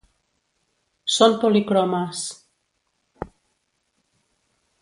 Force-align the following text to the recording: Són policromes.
Són 1.15 1.37
policromes. 1.43 2.23